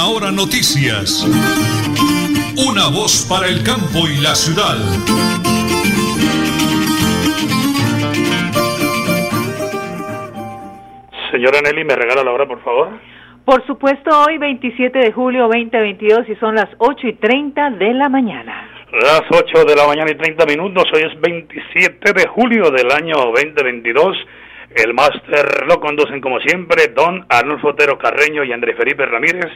[0.00, 1.26] Última Hora Noticias.
[2.56, 4.76] Una voz para el campo y la ciudad.
[11.30, 12.88] Señora Nelly, ¿me regala la hora, por favor?
[13.44, 18.08] Por supuesto, hoy 27 de julio 2022 y son las 8 y 30 de la
[18.08, 18.70] mañana.
[18.92, 23.16] Las 8 de la mañana y 30 minutos, hoy es 27 de julio del año
[23.16, 24.16] 2022.
[24.76, 29.50] El máster lo conducen como siempre Don Arnulfo Otero Carreño y Andrés Felipe Ramírez.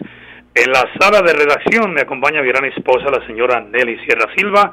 [0.57, 4.71] En la sala de redacción me acompaña mi gran esposa, la señora Nelly Sierra Silva.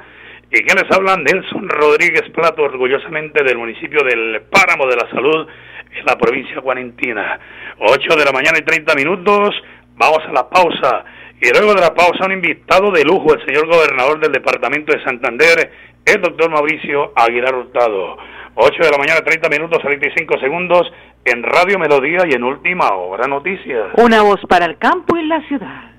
[0.52, 5.48] Y quien les habla, Nelson Rodríguez Plato, orgullosamente del municipio del Páramo de la Salud,
[5.92, 7.40] en la provincia guarentina.
[7.80, 9.56] 8 de la mañana y 30 minutos,
[9.96, 11.04] vamos a la pausa.
[11.42, 15.04] Y luego de la pausa, un invitado de lujo, el señor gobernador del departamento de
[15.04, 15.72] Santander,
[16.06, 18.18] el doctor Mauricio Aguilar Hurtado.
[18.54, 20.92] 8 de la mañana, 30 minutos, 35 segundos,
[21.26, 23.90] en Radio Melodía y en Última Hora Noticias.
[23.98, 25.92] Una voz para el campo y la ciudad.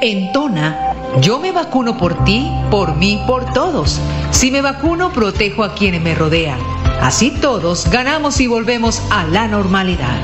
[0.00, 4.00] En Tona, yo me vacuno por ti, por mí, por todos.
[4.30, 6.58] Si me vacuno, protejo a quienes me rodean.
[7.00, 10.18] Así todos ganamos y volvemos a la normalidad.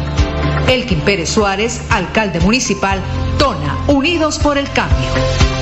[0.68, 3.00] Elkin Pérez Suárez, alcalde municipal,
[3.38, 5.53] Tona, Unidos por el Cambio.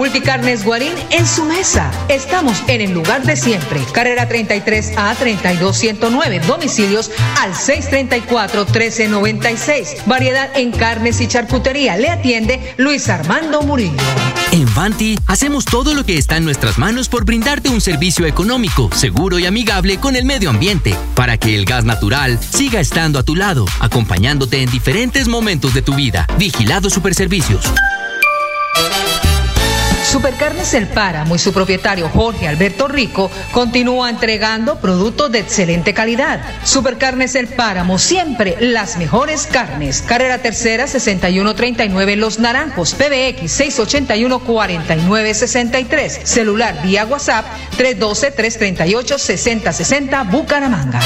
[0.00, 1.90] Multicarnes Guarín en su mesa.
[2.08, 3.82] Estamos en el lugar de siempre.
[3.92, 6.40] Carrera 33 a 32109.
[6.46, 9.96] Domicilios al 634 1396.
[10.06, 11.98] Variedad en carnes y charcutería.
[11.98, 13.92] Le atiende Luis Armando Murillo.
[14.52, 18.88] En Fanti hacemos todo lo que está en nuestras manos por brindarte un servicio económico,
[18.94, 23.22] seguro y amigable con el medio ambiente, para que el gas natural siga estando a
[23.22, 26.26] tu lado, acompañándote en diferentes momentos de tu vida.
[26.38, 27.70] Vigilado Superservicios.
[30.10, 36.40] Supercarnes El Páramo y su propietario Jorge Alberto Rico continúa entregando productos de excelente calidad.
[36.64, 40.02] Supercarnes El Páramo, siempre las mejores carnes.
[40.02, 46.20] Carrera Tercera 6139 Los Naranjos, PBX 681 4963.
[46.24, 47.46] Celular vía WhatsApp
[47.76, 50.98] 312 338 6060 Bucaramanga.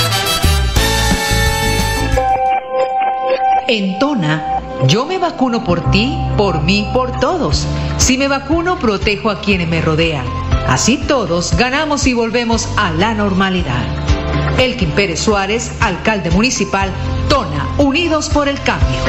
[3.69, 4.55] En Tona
[4.87, 7.67] yo me vacuno por ti, por mí, por todos.
[7.99, 10.27] Si me vacuno, protejo a quienes me rodean.
[10.69, 13.84] Así todos ganamos y volvemos a la normalidad.
[14.59, 16.91] Elkin Pérez Suárez, alcalde municipal,
[17.28, 19.00] Tona, Unidos por el Cambio.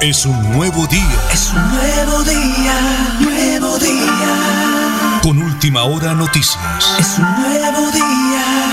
[0.00, 1.20] Es un nuevo día.
[1.32, 5.20] Es un nuevo día, nuevo día.
[5.22, 6.56] Con última hora noticias.
[6.98, 8.67] Es un nuevo día,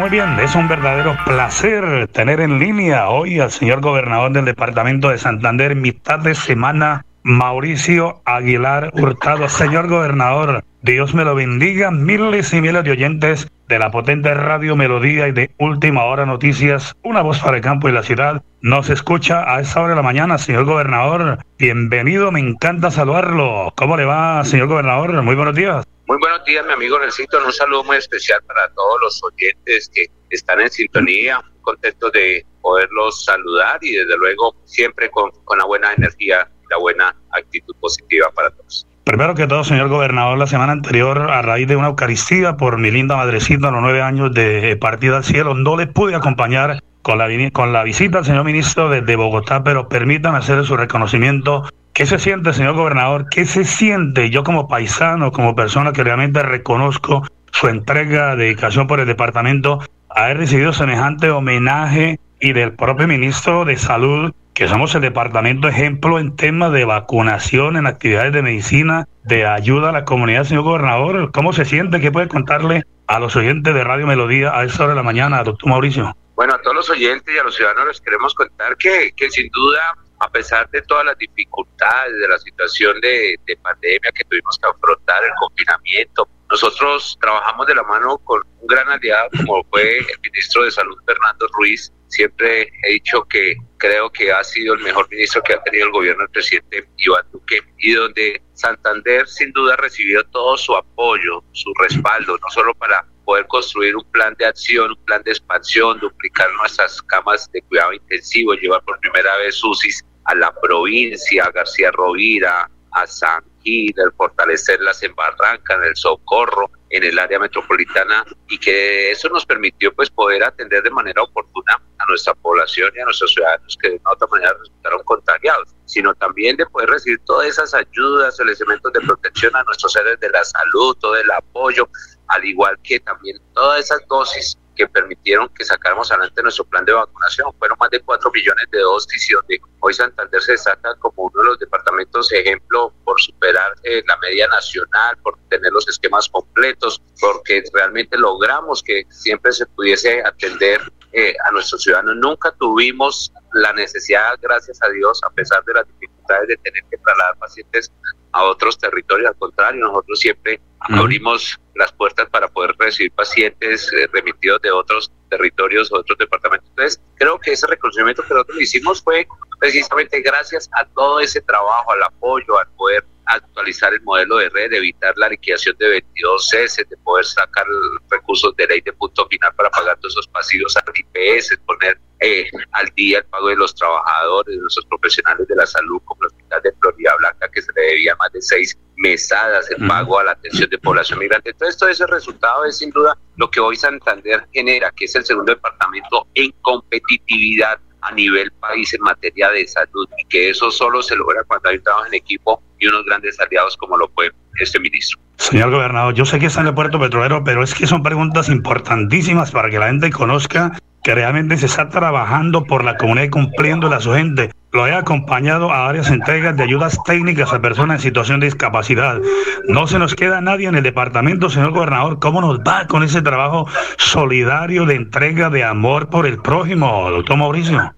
[0.00, 5.10] muy bien, es un verdadero placer tener en línea hoy al señor gobernador del departamento
[5.10, 9.46] de Santander, mitad de semana, Mauricio Aguilar Hurtado.
[9.50, 14.74] Señor gobernador, Dios me lo bendiga, miles y miles de oyentes de la potente Radio
[14.74, 18.42] Melodía y de Última Hora Noticias, una voz para el campo y la ciudad.
[18.62, 21.40] Nos escucha a esa hora de la mañana, señor gobernador.
[21.58, 23.74] Bienvenido, me encanta saludarlo.
[23.76, 25.22] ¿Cómo le va, señor gobernador?
[25.22, 25.86] Muy buenos días.
[26.10, 30.06] Muy buenos días, mi amigo Necesito Un saludo muy especial para todos los oyentes que
[30.30, 31.40] están en sintonía.
[31.62, 36.78] Contentos de poderlos saludar y desde luego siempre con, con la buena energía y la
[36.78, 38.88] buena actitud positiva para todos.
[39.04, 42.90] Primero que todo, señor gobernador, la semana anterior, a raíz de una Eucaristía por mi
[42.90, 47.18] linda madrecita a los nueve años de partida al cielo, no le pude acompañar con
[47.18, 51.68] la, con la visita al señor ministro desde Bogotá, pero permítame hacerle su reconocimiento.
[51.92, 53.26] ¿Qué se siente, señor gobernador?
[53.30, 59.00] ¿Qué se siente yo como paisano, como persona que realmente reconozco su entrega, dedicación por
[59.00, 65.00] el departamento, haber recibido semejante homenaje y del propio ministro de Salud que somos el
[65.00, 70.44] departamento ejemplo en temas de vacunación, en actividades de medicina, de ayuda a la comunidad,
[70.44, 71.32] señor gobernador.
[71.32, 71.98] ¿Cómo se siente?
[71.98, 75.42] ¿Qué puede contarle a los oyentes de Radio Melodía a esa hora de la mañana,
[75.44, 76.14] doctor Mauricio?
[76.36, 79.48] Bueno, a todos los oyentes y a los ciudadanos les queremos contar que, que sin
[79.50, 79.80] duda,
[80.20, 84.68] a pesar de todas las dificultades de la situación de, de pandemia que tuvimos que
[84.68, 90.20] afrontar, el confinamiento, nosotros trabajamos de la mano con un gran aliado como fue el
[90.22, 91.92] ministro de Salud Fernando Ruiz.
[92.08, 95.92] Siempre he dicho que creo que ha sido el mejor ministro que ha tenido el
[95.92, 101.44] gobierno del presidente Iván Duque y donde Santander sin duda ha recibido todo su apoyo,
[101.52, 106.00] su respaldo, no solo para poder construir un plan de acción, un plan de expansión,
[106.00, 111.50] duplicar nuestras camas de cuidado intensivo, llevar por primera vez UCIs a la provincia, a
[111.50, 117.40] García Rovira, a San Gil, el fortalecerlas en Barranca, en el Socorro, en el área
[117.40, 122.92] metropolitana y que eso nos permitió pues poder atender de manera oportuna a nuestra población
[122.96, 127.18] y a nuestros ciudadanos que de otra manera resultaron contagiados, sino también de poder recibir
[127.26, 131.88] todas esas ayudas, elementos de protección a nuestros seres de la salud, todo el apoyo,
[132.28, 136.92] al igual que también todas esas dosis que permitieron que sacáramos adelante nuestro plan de
[136.94, 137.52] vacunación.
[137.58, 141.42] Fueron más de 4 millones de dosis y donde hoy Santander se destaca como uno
[141.42, 147.02] de los departamentos ejemplo por superar eh, la media nacional, por tener los esquemas completos,
[147.20, 150.80] porque realmente logramos que siempre se pudiese atender
[151.12, 152.16] eh, a nuestros ciudadanos.
[152.16, 156.96] Nunca tuvimos la necesidad, gracias a Dios, a pesar de las dificultades de tener que
[156.98, 157.92] trasladar pacientes
[158.32, 159.28] a otros territorios.
[159.30, 165.10] Al contrario, nosotros siempre abrimos las puertas para poder recibir pacientes eh, remitidos de otros
[165.28, 166.68] territorios o otros departamentos.
[166.70, 169.26] Entonces, creo que ese reconocimiento que nosotros hicimos fue
[169.58, 174.72] precisamente gracias a todo ese trabajo, al apoyo, al poder actualizar el modelo de red,
[174.72, 177.64] evitar la liquidación de 22 ceses, de poder sacar
[178.10, 182.44] recursos de ley de punto final para pagar todos esos pasivos al IPS, poner eh,
[182.72, 186.26] al día el pago de los trabajadores, de nuestros profesionales de la salud, como el
[186.28, 190.24] Hospital de Florida Blanca, que se le debía más de seis mesadas, el pago a
[190.24, 191.50] la atención de población migrante.
[191.50, 195.24] Entonces, todo ese resultado es sin duda lo que hoy Santander genera, que es el
[195.24, 201.02] segundo departamento en competitividad a nivel país en materia de salud y que eso solo
[201.02, 204.30] se logra cuando hay un trabajo en equipo y unos grandes aliados como lo fue
[204.58, 205.20] este ministro.
[205.36, 208.48] Señor gobernador, yo sé que está en el puerto petrolero, pero es que son preguntas
[208.48, 213.30] importantísimas para que la gente conozca que realmente se está trabajando por la comunidad y
[213.30, 214.50] cumpliendo a su gente.
[214.72, 219.20] Lo he acompañado a varias entregas de ayudas técnicas a personas en situación de discapacidad.
[219.66, 222.20] No se nos queda nadie en el departamento, señor gobernador.
[222.20, 223.66] ¿Cómo nos va con ese trabajo
[223.98, 227.92] solidario de entrega de amor por el prójimo, doctor Mauricio?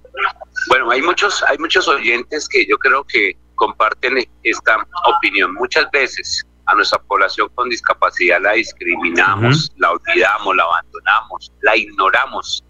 [0.69, 5.53] Bueno, hay muchos, hay muchos oyentes que yo creo que comparten esta opinión.
[5.55, 12.62] Muchas veces a nuestra población con discapacidad la discriminamos, la olvidamos, la abandonamos, la ignoramos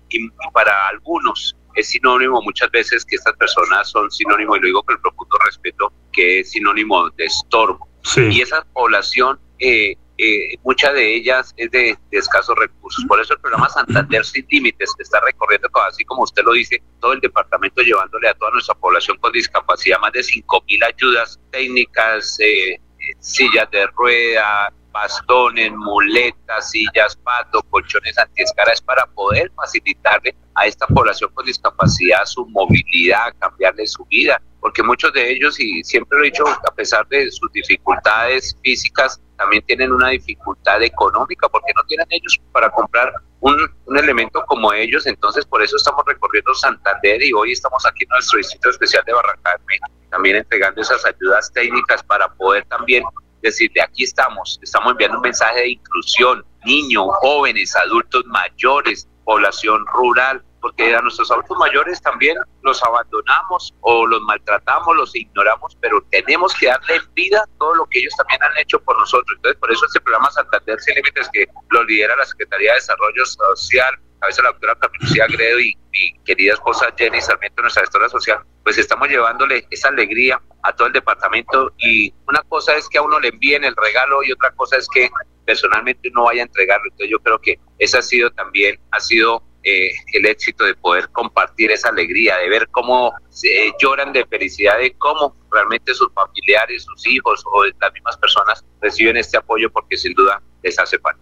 [0.53, 4.95] para algunos es sinónimo muchas veces que estas personas son sinónimo, y lo digo con
[4.95, 7.89] el profundo respeto, que es sinónimo de estorbo.
[8.17, 13.05] Y esa población eh, eh, mucha de ellas es de, escasos recursos.
[13.07, 17.15] Por eso el programa Santander Sin Límites está recorriendo, así como usted lo dice, todo
[17.15, 22.39] el departamento llevándole a toda nuestra población con discapacidad más de 5 mil ayudas técnicas,
[22.41, 22.81] eh, eh,
[23.19, 31.31] sillas de rueda, bastones, muletas, sillas, pato, colchones antiescaras para poder facilitarle a esta población
[31.35, 36.31] con discapacidad su movilidad, cambiarle su vida, porque muchos de ellos, y siempre lo he
[36.31, 42.07] dicho, a pesar de sus dificultades físicas, también tienen una dificultad económica, porque no tienen
[42.11, 43.57] ellos para comprar un,
[43.87, 48.11] un elemento como ellos, entonces por eso estamos recorriendo Santander y hoy estamos aquí en
[48.11, 49.59] nuestro distrito especial de Barranca
[50.13, 53.03] también entregando esas ayudas técnicas para poder también
[53.43, 60.43] decirle, aquí estamos, estamos enviando un mensaje de inclusión, niños, jóvenes, adultos mayores, población rural,
[60.61, 66.55] porque a nuestros adultos mayores también los abandonamos o los maltratamos, los ignoramos, pero tenemos
[66.55, 69.37] que darle vida todo lo que ellos también han hecho por nosotros.
[69.37, 73.27] Entonces, por eso este programa Santander Sin Límites, que lo lidera la Secretaría de Desarrollo
[73.27, 78.09] Social, a veces la doctora Patricia Gredo y mi querida esposa Jenny Sarmiento, nuestra gestora
[78.09, 82.99] social, pues estamos llevándole esa alegría a todo el departamento y una cosa es que
[82.99, 85.11] a uno le envíen el regalo y otra cosa es que
[85.45, 86.85] personalmente uno vaya a entregarlo.
[86.85, 91.09] Entonces yo creo que ese ha sido también, ha sido eh, el éxito de poder
[91.11, 96.85] compartir esa alegría, de ver cómo se lloran de felicidad, de cómo realmente sus familiares,
[96.85, 101.21] sus hijos o las mismas personas reciben este apoyo porque sin duda les hace falta.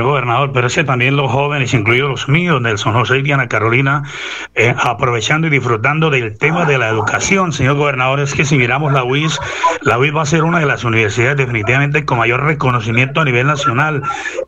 [0.00, 4.02] Gobernador, pero es que también los jóvenes, incluidos los míos, Nelson José y Diana Carolina,
[4.54, 8.92] eh, aprovechando y disfrutando del tema de la educación, señor gobernador, es que si miramos
[8.92, 9.38] la UIS,
[9.82, 13.46] la UIS va a ser una de las universidades definitivamente con mayor reconocimiento a nivel
[13.46, 14.02] nacional.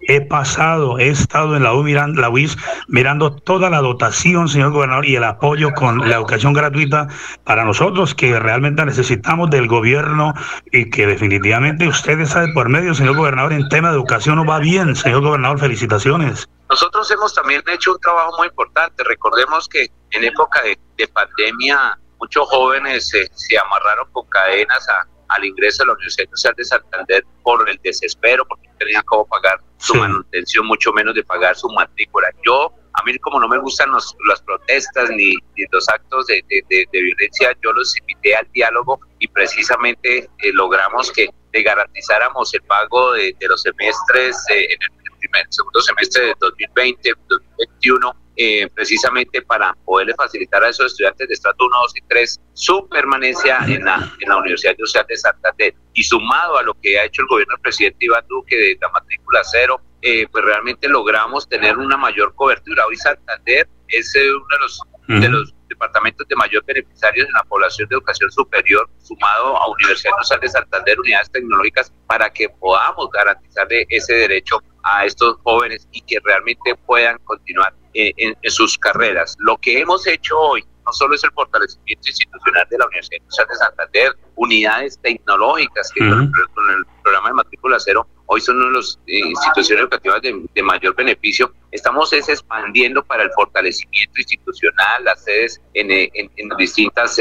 [0.09, 2.57] He pasado, he estado en la, mirando, la UIS
[2.89, 7.09] mirando toda la dotación, señor gobernador, y el apoyo con la educación gratuita
[7.45, 10.35] para nosotros que realmente necesitamos del gobierno
[10.71, 14.59] y que definitivamente ustedes saben por medio, señor gobernador, en tema de educación no va
[14.59, 16.49] bien, señor gobernador, felicitaciones.
[16.69, 19.03] Nosotros hemos también hecho un trabajo muy importante.
[19.05, 24.87] Recordemos que en época de, pandemia muchos jóvenes se, amarraron con cadenas
[25.29, 29.27] al ingreso a la Universidad Nacional de Santander por el desespero, porque no tenían cómo
[29.27, 32.29] pagar su manutención, mucho menos de pagar su matrícula.
[32.45, 35.35] Yo a mí como no me gustan las protestas ni,
[35.73, 36.45] los actos de,
[36.93, 43.13] violencia, yo los invité al diálogo y precisamente eh, logramos que le garantizáramos el pago
[43.13, 49.75] de, los semestres eh, en el primer, segundo semestre de 2020, 2021 eh, precisamente para
[49.85, 53.97] poderle facilitar a esos estudiantes de estrato 1, 2 y 3 su permanencia en la,
[54.19, 55.75] en la Universidad Industrial de Santander.
[55.93, 58.89] Y sumado a lo que ha hecho el gobierno del presidente Iván Duque de la
[58.89, 62.87] matrícula cero, eh, pues realmente logramos tener una mayor cobertura.
[62.87, 64.81] Hoy Santander es eh, uno de los,
[65.21, 70.13] de los departamentos de mayor beneficiarios en la población de educación superior, sumado a Universidad
[70.19, 76.03] Nacional de Santander, unidades tecnológicas, para que podamos garantizarle ese derecho a estos jóvenes y
[76.03, 79.37] que realmente puedan continuar eh, en, sus carreras.
[79.41, 83.49] Lo que hemos hecho hoy no solo es el fortalecimiento institucional de la Universidad Nacional
[83.49, 88.73] de Santander, unidades tecnológicas que con, el, programa de matrícula cero hoy son una de
[88.75, 91.53] las eh, instituciones educativas de, mayor beneficio.
[91.73, 96.11] Estamos es expandiendo para el fortalecimiento institucional, las sedes en, eh,
[96.57, 97.19] distintas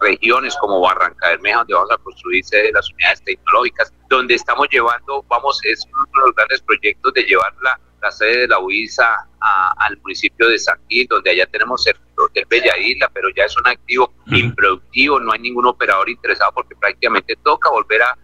[0.00, 4.66] regiones como Barranca Bermeja, donde vamos a construir sedes de las unidades tecnológicas, donde estamos
[4.70, 7.78] llevando, vamos, es uno de los grandes proyectos de llevar la,
[8.10, 12.78] sede de la UISA al municipio de San Gil, donde allá tenemos el Hotel Bella
[12.78, 17.68] Isla, pero ya es un activo improductivo, no hay ningún operador interesado porque prácticamente toca
[17.68, 18.16] volver a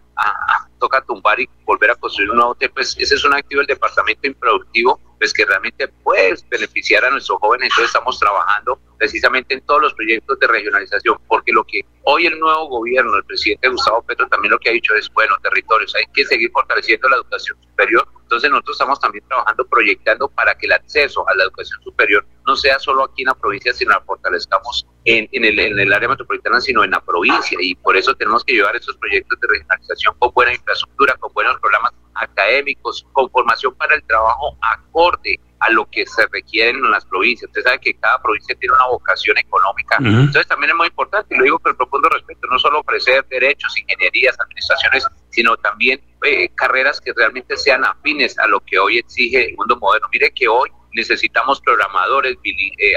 [0.83, 4.27] toca tumbar y volver a construir un nuevo pues ese es un activo del departamento
[4.27, 7.69] improductivo, pues que realmente puede beneficiar a nuestros jóvenes.
[7.71, 12.37] Entonces estamos trabajando precisamente en todos los proyectos de regionalización, porque lo que hoy el
[12.37, 16.03] nuevo gobierno, el presidente Gustavo Petro también lo que ha dicho es, bueno, territorios, hay
[16.13, 18.05] que seguir fortaleciendo la educación superior.
[18.33, 22.55] Entonces nosotros estamos también trabajando, proyectando para que el acceso a la educación superior no
[22.55, 26.09] sea solo aquí en la provincia, sino la fortalezcamos en, en, el, en el área
[26.09, 27.55] metropolitana, sino en la provincia.
[27.61, 31.59] Y por eso tenemos que llevar estos proyectos de regionalización con buena infraestructura, con buenos
[31.59, 37.05] programas académicos, con formación para el trabajo acorde a lo que se requiere en las
[37.05, 37.49] provincias.
[37.49, 39.97] Usted sabe que cada provincia tiene una vocación económica.
[39.99, 43.25] Entonces también es muy importante, y lo digo con el profundo respeto, no solo ofrecer
[43.29, 48.97] derechos, ingenierías, administraciones, sino también eh, carreras que realmente sean afines a lo que hoy
[48.97, 50.07] exige el mundo moderno.
[50.11, 52.93] Mire que hoy necesitamos programadores, eh,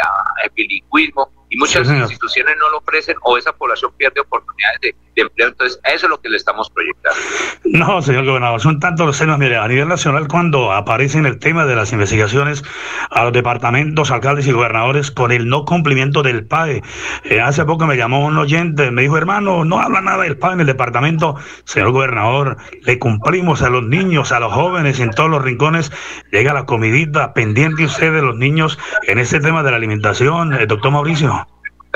[0.55, 5.49] bilingüismo, y muchas instituciones no lo ofrecen o esa población pierde oportunidades de, empleo.
[5.49, 7.19] Entonces, eso es lo que le estamos proyectando.
[7.65, 9.39] No, señor gobernador, son tantos los temas.
[9.39, 12.63] Mire, a nivel nacional, cuando aparece en el tema de las investigaciones
[13.11, 16.83] a los departamentos, alcaldes y gobernadores por el no cumplimiento del PAE.
[17.25, 20.55] Eh, hace poco me llamó un oyente, me dijo, hermano, no habla nada del PAE
[20.55, 21.37] en el departamento.
[21.65, 25.93] Señor gobernador, le cumplimos a los niños, a los jóvenes en todos los rincones.
[26.31, 30.67] Llega la comidita pendiente usted de los niños en ese tema de la alimentación, eh,
[30.67, 31.47] doctor Mauricio.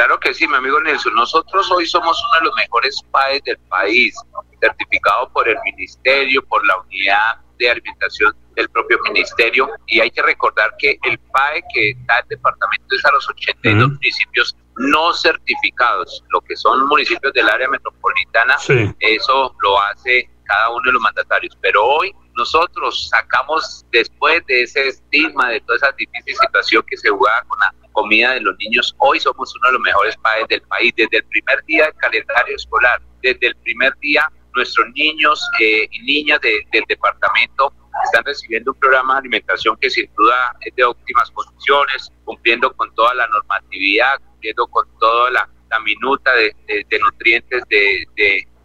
[0.00, 1.14] Claro que sí, mi amigo Nelson.
[1.14, 4.16] Nosotros hoy somos uno de los mejores PAES del país,
[4.59, 9.69] certificado por el Ministerio, por la Unidad de Alimentación del propio Ministerio.
[9.88, 13.90] Y hay que recordar que el PAE que da el departamento es a los 82
[13.90, 18.57] municipios no certificados, lo que son municipios del área metropolitana.
[19.00, 21.59] Eso lo hace cada uno de los mandatarios.
[21.61, 27.11] Pero hoy nosotros sacamos, después de ese estigma, de toda esa difícil situación que se
[27.11, 30.62] jugaba con la comida de los niños, hoy somos uno de los mejores países del
[30.62, 30.92] país.
[30.97, 36.00] Desde el primer día del calendario escolar, desde el primer día, nuestros niños eh, y
[36.00, 37.73] niñas del departamento
[38.04, 42.92] están recibiendo un programa de alimentación que sin duda es de óptimas condiciones, cumpliendo con
[42.94, 45.49] toda la normatividad, cumpliendo con toda la,
[45.85, 46.54] minuta de,
[47.00, 48.04] nutrientes de,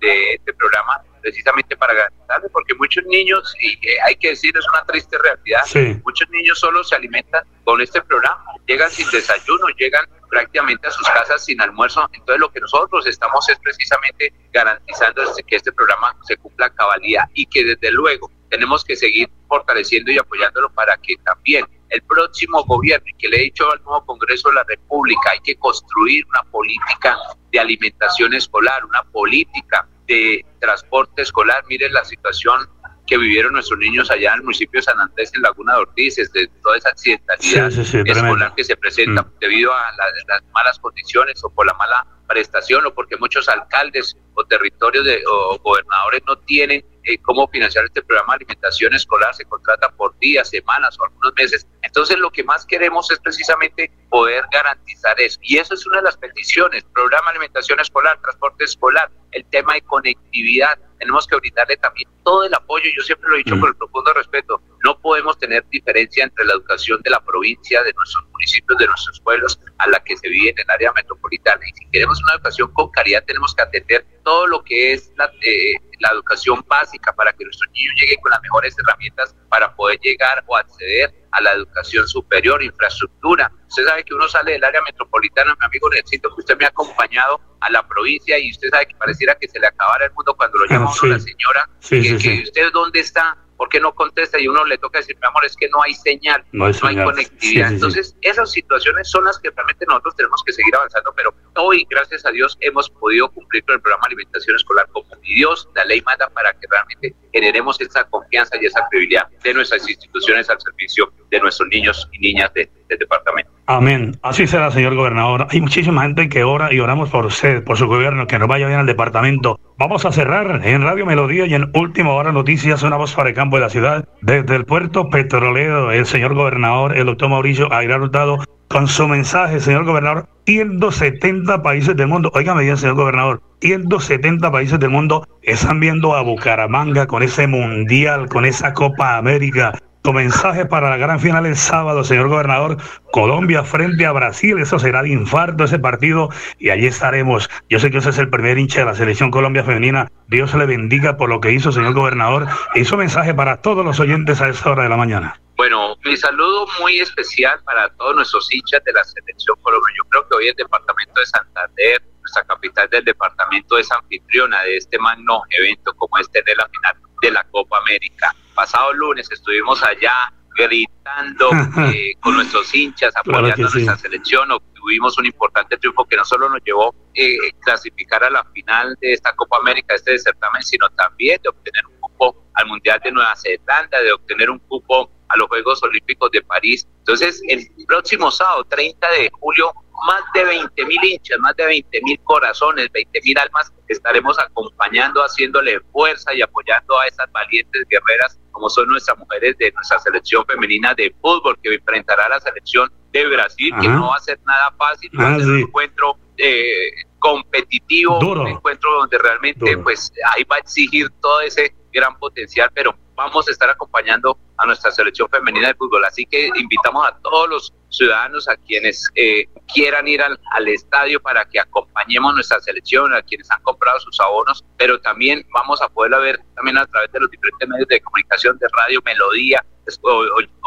[0.02, 4.86] este programa precisamente para garantizarle, porque muchos niños, y eh, hay que decir, es una
[4.86, 5.64] triste realidad,
[6.04, 11.08] muchos niños solo se alimentan con este programa, llegan sin desayuno, llegan prácticamente a sus
[11.08, 16.16] casas sin almuerzo, entonces lo que nosotros estamos es precisamente garantizando este, que este programa
[16.28, 20.96] se cumpla a cabalidad y que desde luego tenemos que seguir fortaleciendo y apoyándolo para
[20.98, 24.64] que también el próximo gobierno, y que le he dicho al nuevo Congreso de la
[24.66, 27.18] República, hay que construir una política
[27.52, 31.64] de alimentación escolar, una política de transporte escolar.
[31.68, 32.70] Miren la situación
[33.08, 36.16] que vivieron nuestros niños allá en el municipio de San Andrés, en Laguna de Ortiz,
[36.16, 39.40] de toda esa accidentalidad escolar que se presenta mm.
[39.40, 39.92] debido a
[40.28, 45.24] las malas condiciones o por la mala prestación o porque muchos alcaldes o territorios de,
[45.30, 50.18] o gobernadores no tienen eh, cómo financiar este programa de alimentación escolar, se contrata por
[50.18, 51.68] días, semanas o algunos meses.
[51.84, 55.40] Entonces lo que más queremos es precisamente poder garantizar eso.
[55.44, 59.74] Y eso es una de las peticiones, programa de alimentación escolar, transporte escolar, el tema
[59.74, 60.80] de conectividad.
[61.00, 63.60] Tenemos que brindarle también todo el apoyo, yo siempre lo he dicho mm.
[63.60, 67.94] con el profundo respeto, no podemos tener diferencia entre la educación de la provincia, de
[67.94, 71.62] nuestros municipios, de nuestros pueblos, a la que se vive en el área metropolitana.
[71.68, 75.26] Y si queremos una educación con calidad, tenemos que atender todo lo que es la,
[75.42, 80.00] eh, la educación básica para que nuestros niños lleguen con las mejores herramientas para poder
[80.00, 83.52] llegar o acceder a la educación superior, infraestructura.
[83.68, 86.70] Usted sabe que uno sale del área metropolitana, mi amigo necesito que usted me ha
[86.70, 90.34] acompañado a la provincia y usted sabe que pareciera que se le acabara el mundo
[90.36, 94.40] cuando lo llama la señora, que, usted dónde está ¿por qué no contesta?
[94.40, 97.72] Y uno le toca decir, mi amor, es que no hay señal, no hay, conectividad.
[97.72, 102.26] Entonces, esas situaciones son las que realmente nosotros tenemos que seguir avanzando, pero hoy, gracias
[102.26, 106.02] a Dios, hemos podido cumplir con el programa de alimentación escolar como Dios, la ley
[106.02, 111.12] manda para que realmente generemos esa confianza y esa credibilidad de nuestras instituciones al servicio
[111.32, 113.52] de nuestros niños y niñas del departamento.
[113.68, 114.16] Amén.
[114.22, 115.48] Así será, señor gobernador.
[115.50, 118.68] Hay muchísima gente que ora y oramos por usted, por su gobierno, que nos vaya
[118.68, 119.60] bien al departamento.
[119.78, 123.36] Vamos a cerrar en Radio Melodía y en Última Hora Noticias, una voz para el
[123.36, 124.08] campo de la ciudad.
[124.22, 129.60] Desde el puerto petrolero, el señor gobernador, el doctor Mauricio Aguilar Hurtado, con su mensaje,
[129.60, 135.80] señor gobernador, 170 países del mundo, oígame bien, señor gobernador, 170 países del mundo están
[135.80, 139.74] viendo a Bucaramanga con ese mundial, con esa Copa América,
[140.14, 142.78] mensaje para la gran final el sábado, señor gobernador.
[143.12, 147.50] Colombia frente a Brasil, eso será de infarto ese partido y allí estaremos.
[147.70, 150.12] Yo sé que ese es el primer hincha de la selección Colombia femenina.
[150.28, 152.48] Dios le bendiga por lo que hizo, señor gobernador.
[152.74, 155.40] Y su mensaje para todos los oyentes a esta hora de la mañana.
[155.58, 159.94] Bueno, mi saludo muy especial para todos nuestros hinchas de la selección Colombia.
[159.98, 164.78] Yo creo que hoy el departamento de Santander, nuestra capital del departamento, es anfitriona de
[164.78, 169.84] este magno evento como este de la final de la Copa América pasado lunes estuvimos
[169.84, 171.50] allá gritando
[171.94, 174.50] eh, con nuestros hinchas, apoyando a nuestra selección.
[174.52, 178.96] Obtuvimos un importante triunfo que no solo nos llevó a eh, clasificar a la final
[179.02, 183.12] de esta Copa América, este certamen, sino también de obtener un cupo al Mundial de
[183.12, 186.88] Nueva Zelanda, de obtener un cupo a los Juegos Olímpicos de París.
[187.00, 189.74] Entonces, el próximo sábado, 30 de julio,
[190.08, 195.22] más de 20 mil hinchas, más de 20 mil corazones, 20 mil almas, estaremos acompañando,
[195.22, 200.46] haciéndole fuerza y apoyando a esas valientes guerreras como son nuestras mujeres de nuestra selección
[200.46, 204.40] femenina de fútbol que enfrentará a la selección de Brasil, que no va a ser
[204.46, 210.12] nada fácil, va a ah, ser un encuentro eh, competitivo, un encuentro donde realmente pues
[210.34, 214.92] ahí va a exigir todo ese gran potencial, pero vamos a estar acompañando a nuestra
[214.92, 216.04] selección femenina de fútbol.
[216.06, 221.46] Así que invitamos a todos los ciudadanos, a quienes eh, quieran ir al, estadio para
[221.46, 226.22] que acompañemos nuestra selección, a quienes han comprado sus abonos, pero también vamos a poderlo
[226.22, 229.64] ver también a través de los diferentes medios de comunicación, de radio, melodía,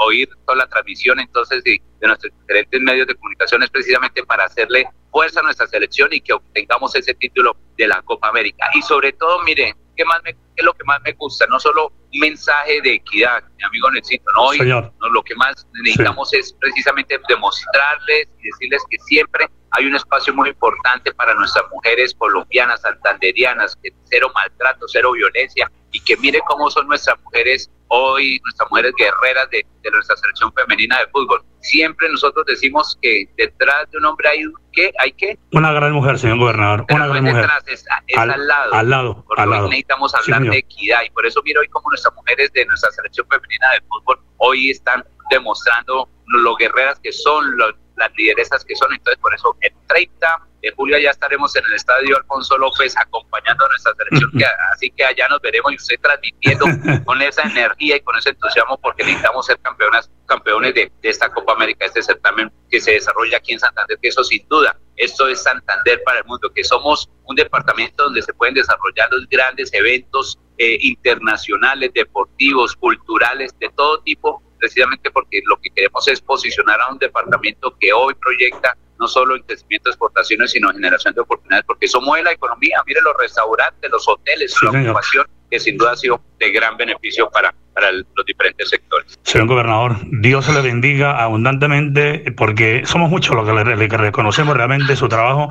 [0.07, 4.45] oír toda la transmisión entonces de, de, nuestros diferentes medios de comunicación es precisamente para
[4.45, 8.69] hacerle fuerza a nuestra selección y que obtengamos ese título de la Copa América.
[8.75, 11.45] Y sobre todo, miren, ¿qué, más me, qué es lo que más me gusta?
[11.49, 15.67] No solo un mensaje de equidad, mi amigo Necesito, no, hoy no, lo que más
[15.83, 21.65] necesitamos es precisamente demostrarles y decirles que siempre hay un espacio muy importante para nuestras
[21.71, 27.71] mujeres colombianas, santanderianas, que cero maltrato, cero violencia, y que mire cómo son nuestras mujeres
[27.89, 31.43] hoy, nuestras mujeres guerreras de, nuestra selección femenina de fútbol.
[31.61, 36.19] Siempre nosotros decimos que detrás de un hombre hay que hay que una gran mujer,
[36.19, 37.43] señor gobernador, una gran mujer.
[37.43, 37.85] Detrás es,
[38.17, 38.75] al, lado.
[38.75, 39.69] Al lado, porque al lado.
[39.69, 43.27] necesitamos hablar de equidad y por eso miro hoy cómo nuestras mujeres de nuestra selección
[43.29, 47.57] femenina de fútbol hoy están demostrando lo guerreras que son,
[47.99, 48.93] las lideresas que son.
[48.93, 53.65] Entonces, por eso el 30 de julio ya estaremos en el estadio Alfonso López acompañando
[53.65, 54.31] a nuestra selección,
[54.73, 56.67] así que allá nos veremos y usted transmitiendo
[57.05, 61.53] con esa energía y con ese entusiasmo porque necesitamos ser campeonas, campeones de, esta Copa
[61.53, 65.43] América, este certamen que se desarrolla aquí en Santander, que eso sin duda, esto es
[65.43, 70.39] Santander para el mundo, que somos un departamento donde se pueden desarrollar los grandes eventos
[70.59, 76.93] eh, internacionales, deportivos, culturales, de todo tipo, precisamente porque lo que queremos es posicionar a
[76.93, 81.21] un departamento que hoy proyecta no solo en crecimiento de exportaciones, sino en generación de
[81.21, 82.83] oportunidades, porque eso mueve la economía.
[82.87, 87.31] Mire los restaurantes, los hoteles, la ocupación, que sin duda ha sido de gran beneficio
[87.31, 89.19] para, para los diferentes sectores.
[89.23, 94.57] Señor gobernador, Dios se le bendiga abundantemente, porque somos muchos los que le, le reconocemos
[94.57, 95.49] realmente su trabajo.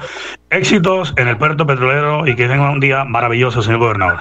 [0.50, 4.20] Éxitos en el puerto petrolero y que tenga un día maravilloso, señor gobernador.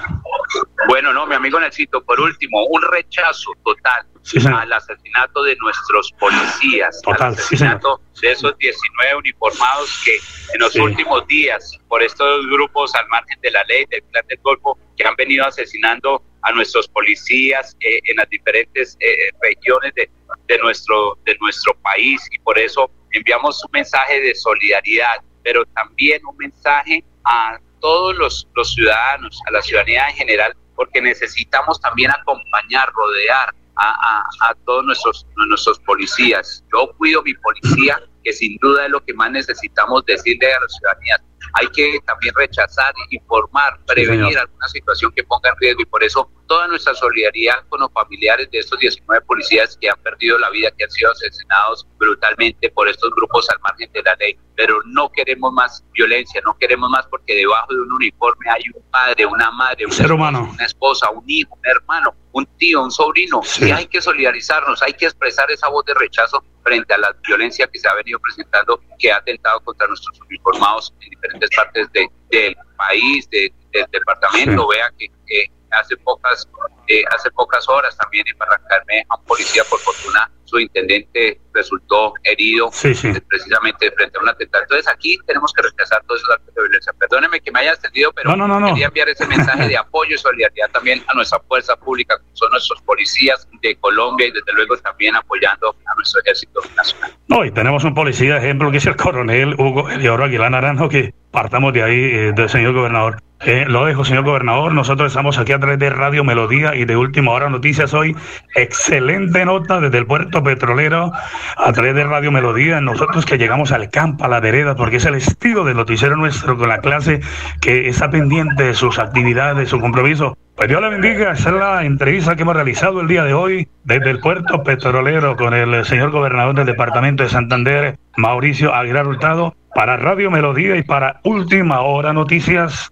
[0.87, 4.05] Bueno, no, mi amigo Necesito, por último, un rechazo total
[4.53, 10.17] al asesinato de nuestros policías, al asesinato de esos 19 uniformados que
[10.53, 14.39] en los últimos días, por estos grupos al margen de la ley del plan del
[14.41, 20.09] Golfo, que han venido asesinando a nuestros policías eh, en las diferentes eh, regiones de,
[20.47, 26.21] de, nuestro, de nuestro país y por eso enviamos un mensaje de solidaridad, pero también
[26.25, 32.11] un mensaje a todos los, los ciudadanos, a la ciudadanía en general, porque necesitamos también
[32.11, 36.63] acompañar, rodear a, a, todos nuestros, nuestros policías.
[36.71, 40.67] Yo cuido mi policía, que sin duda es lo que más necesitamos decirle a la
[40.67, 41.21] ciudadanía.
[41.53, 46.29] Hay que también rechazar, informar, prevenir alguna situación que ponga en riesgo y por eso
[46.47, 50.71] toda nuestra solidaridad con los familiares de estos 19 policías que han perdido la vida,
[50.77, 54.37] que han sido asesinados brutalmente por estos grupos al margen de la ley.
[54.55, 58.81] Pero no queremos más violencia, no queremos más porque debajo de un uniforme hay un
[58.89, 60.49] padre, una madre, un Ser humano.
[60.51, 64.93] una esposa, un hijo, un hermano un tío, un sobrino, y hay que solidarizarnos, hay
[64.93, 68.79] que expresar esa voz de rechazo frente a la violencia que se ha venido presentando,
[68.99, 73.51] que ha atentado contra nuestros uniformados en diferentes partes del país, del
[73.91, 74.67] departamento.
[74.67, 76.47] Vea que, hace pocas
[76.87, 82.13] eh, hace pocas horas también en Barrancarme a un policía por fortuna su intendente resultó
[82.23, 84.63] herido eh, precisamente frente a un atentado.
[84.63, 86.93] Entonces aquí tenemos que rechazar todos esos actos de violencia.
[86.97, 88.33] Perdóneme que me haya extendido, pero
[88.67, 92.51] quería enviar ese mensaje de apoyo y solidaridad también a nuestra fuerza pública, como son
[92.51, 97.11] nuestros policías de Colombia y desde luego también apoyando a nuestro ejército nacional.
[97.27, 101.13] No, y tenemos un policía ejemplo que es el coronel Hugo Elioro Aguilar Naranjo, que
[101.31, 103.21] partamos de ahí, eh, del señor gobernador.
[103.45, 104.73] Eh, lo dejo, señor gobernador.
[104.73, 108.15] Nosotros estamos aquí a través de Radio Melodía y de Última Hora Noticias hoy.
[108.55, 111.11] Excelente nota desde el puerto petrolero
[111.55, 112.81] a través de Radio Melodía.
[112.81, 116.57] Nosotros que llegamos al campo, a la vereda, porque es el estilo del noticiero nuestro
[116.57, 117.21] con la clase
[117.61, 120.35] que está pendiente de sus actividades, de su compromiso.
[120.55, 121.33] Pues Dios le bendiga.
[121.33, 125.35] Esa es la entrevista que hemos realizado el día de hoy desde el puerto petrolero
[125.37, 130.81] con el señor gobernador del departamento de Santander, Mauricio Aguilar Hurtado, para Radio Melodía y
[130.81, 132.91] para Última Hora Noticias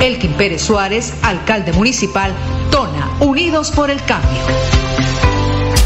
[0.00, 2.32] Elkin Pérez Suárez, alcalde municipal,
[2.70, 4.42] Tona, Unidos por el Cambio.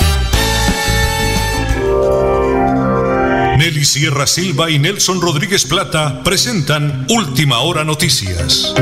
[3.71, 8.75] Nelly Sierra Silva y Nelson Rodríguez Plata presentan Última Hora Noticias.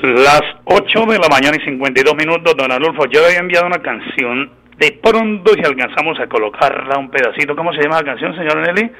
[0.00, 4.50] Las 8 de la mañana y 52 minutos, don Adolfo, yo había enviado una canción.
[4.78, 8.90] De pronto, si alcanzamos a colocarla un pedacito, ¿cómo se llama la canción, señor Nelly?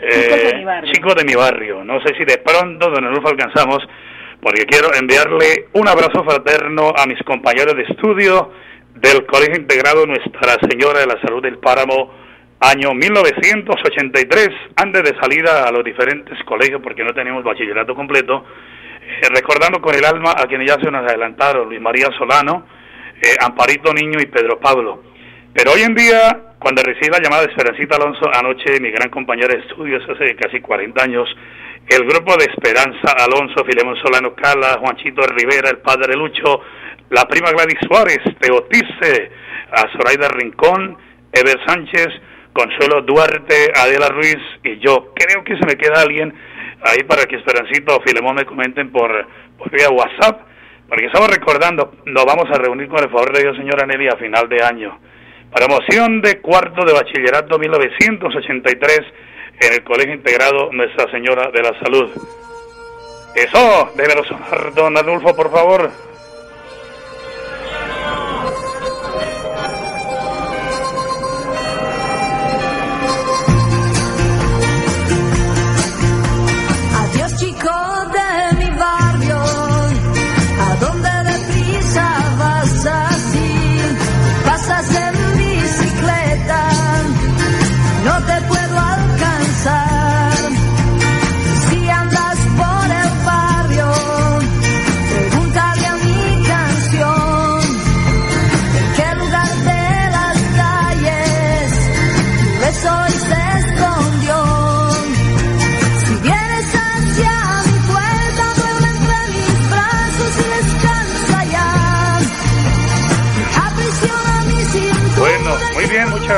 [0.00, 0.92] Chicos de mi barrio.
[0.94, 1.84] Chicos de mi barrio.
[1.84, 3.86] No sé si de pronto, don Adolfo, alcanzamos,
[4.40, 8.50] porque quiero enviarle un abrazo fraterno a mis compañeros de estudio
[8.94, 12.12] del Colegio Integrado Nuestra Señora de la Salud del Páramo,
[12.60, 18.44] año 1983, antes de salida a los diferentes colegios, porque no teníamos bachillerato completo,
[19.02, 22.66] eh, recordando con el alma a quienes ya se nos adelantaron, Luis María Solano,
[23.20, 25.02] eh, Amparito Niño y Pedro Pablo.
[25.52, 29.60] Pero hoy en día, cuando recibí la llamada Esperancita Alonso anoche, mi gran compañera de
[29.60, 31.28] estudios hace casi 40 años,
[31.88, 36.60] el grupo de Esperanza Alonso, Filemón Solano Cala, Juanchito Rivera, el padre Lucho,
[37.12, 39.30] la prima Gladys Suárez, Teotice,
[39.70, 40.96] a Zoraida Rincón,
[41.30, 42.08] Ever Sánchez,
[42.54, 45.12] Consuelo Duarte, Adela Ruiz y yo.
[45.14, 46.32] Creo que se me queda alguien
[46.82, 49.10] ahí para que Esperancito o Filemón me comenten por,
[49.58, 50.40] por vía WhatsApp,
[50.88, 54.16] porque estamos recordando, nos vamos a reunir con el favor de Dios, señora Nelly, a
[54.16, 54.98] final de año.
[55.50, 59.00] Para moción de cuarto de bachillerato 1983
[59.60, 62.10] en el Colegio Integrado Nuestra Señora de la Salud.
[63.34, 66.11] Eso, debe sonar, don Adolfo, por favor.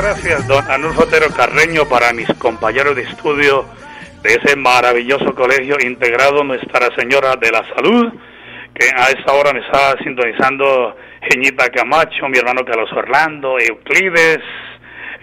[0.05, 3.65] Gracias, don Anulfo Otero Carreño, para mis compañeros de estudio
[4.21, 8.13] de ese maravilloso colegio integrado Nuestra Señora de la Salud,
[8.75, 14.41] que a esta hora me está sintonizando Geñita Camacho, mi hermano Carlos Orlando, Euclides,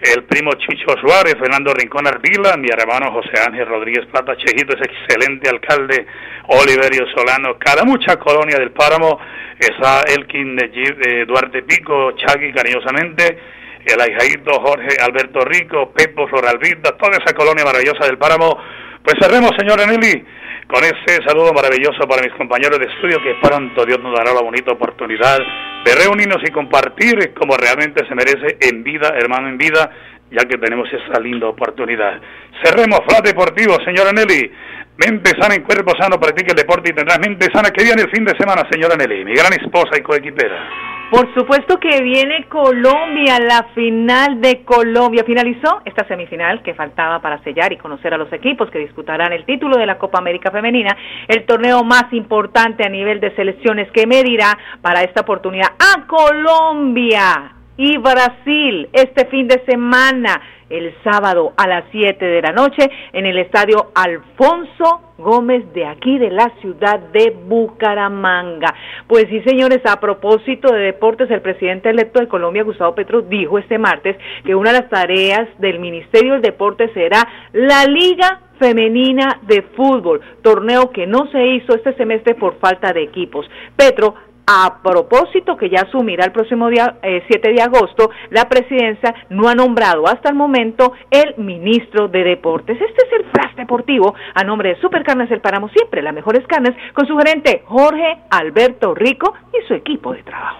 [0.01, 4.81] el primo Chicho Suárez, Fernando Rincón Ardila, mi hermano José Ángel Rodríguez Plata, Chejito, es
[4.81, 6.05] excelente alcalde,
[6.47, 9.17] Oliverio Solano, cada mucha colonia del páramo,
[9.57, 17.17] está Elkin de Duarte Pico, Chagui cariñosamente, el ahijaito Jorge Alberto Rico, Pepo Floralvita, toda
[17.17, 18.57] esa colonia maravillosa del páramo.
[19.03, 20.23] Pues cerremos, señora Nelly,
[20.67, 24.41] con ese saludo maravilloso para mis compañeros de estudio que pronto Dios nos dará la
[24.41, 25.39] bonita oportunidad
[25.83, 29.91] de reunirnos y compartir como realmente se merece en vida, hermano, en vida,
[30.31, 32.21] ya que tenemos esa linda oportunidad.
[32.63, 34.51] Cerremos Flat Deportivo, señora Nelly.
[34.95, 37.71] Mente sana en cuerpo sano, practique el deporte y tendrás mente sana.
[37.71, 40.92] Que viene el fin de semana, señora Nelly, mi gran esposa y coequipera.
[41.13, 45.23] Por supuesto que viene Colombia, la final de Colombia.
[45.23, 49.45] Finalizó esta semifinal que faltaba para sellar y conocer a los equipos que disputarán el
[49.45, 50.97] título de la Copa América Femenina,
[51.27, 57.57] el torneo más importante a nivel de selecciones que medirá para esta oportunidad a Colombia
[57.77, 63.25] y Brasil este fin de semana el sábado a las 7 de la noche en
[63.25, 68.73] el estadio Alfonso Gómez de aquí de la ciudad de Bucaramanga.
[69.07, 73.59] Pues sí, señores, a propósito de deportes, el presidente electo de Colombia, Gustavo Petro, dijo
[73.59, 79.39] este martes que una de las tareas del Ministerio del Deporte será la Liga Femenina
[79.43, 83.49] de Fútbol, torneo que no se hizo este semestre por falta de equipos.
[83.75, 89.13] Petro a propósito que ya asumirá el próximo día 7 eh, de agosto, la presidencia
[89.29, 92.79] no ha nombrado hasta el momento el ministro de Deportes.
[92.79, 96.75] Este es el flash deportivo a nombre de Supercarnes El Páramo, siempre las mejores carnes,
[96.93, 100.59] con su gerente Jorge Alberto Rico y su equipo de trabajo.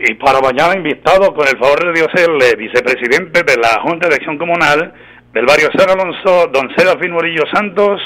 [0.00, 4.08] Y para mañana invitado, con el favor de Dios, el eh, vicepresidente de la Junta
[4.08, 4.94] de Acción Comunal
[5.32, 8.00] del barrio San Alonso, don Serafín Morillo Santos,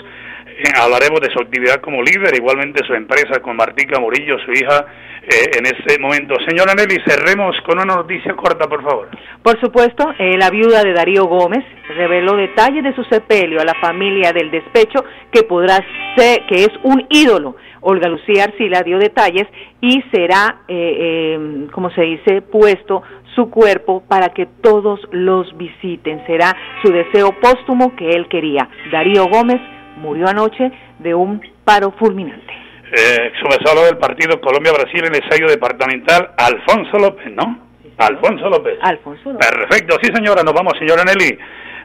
[0.80, 4.86] hablaremos de su actividad como líder, igualmente su empresa con Martica Murillo, su hija,
[5.22, 6.34] eh, en este momento.
[6.48, 9.08] Señora Nelly, cerremos con una noticia corta, por favor.
[9.42, 11.64] Por supuesto, eh, la viuda de Darío Gómez
[11.96, 15.76] reveló detalles de su sepelio a la familia del despecho que podrá
[16.16, 17.54] ser, que es un ídolo.
[17.82, 19.46] Olga Lucía Arcila dio detalles
[19.80, 23.02] y será, eh, como se dice, puesto
[23.36, 26.24] su cuerpo para que todos los visiten.
[26.26, 28.68] Será su deseo póstumo que él quería.
[28.90, 29.60] Darío Gómez
[29.96, 32.52] murió anoche de un paro fulminante.
[32.94, 33.32] Eh,
[33.64, 37.58] solo del partido Colombia-Brasil en el sello departamental Alfonso López, ¿no?
[37.96, 38.78] Alfonso López.
[38.82, 39.48] Alfonso López.
[39.48, 41.38] Perfecto, sí señora, nos vamos señora Nelly.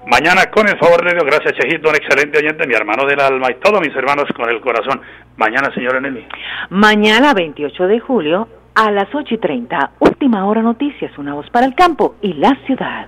[0.08, 3.48] Mañana con el favor de Dios, gracias Chejito, un excelente oyente, mi hermano del alma
[3.52, 5.02] y todos mis hermanos con el corazón.
[5.38, 6.26] Mañana señora Nelly.
[6.70, 11.66] Mañana 28 de julio a las 8 y 30, última hora noticias, una voz para
[11.66, 13.08] el campo y la ciudad.